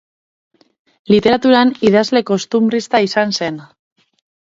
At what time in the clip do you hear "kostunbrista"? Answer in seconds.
2.29-3.03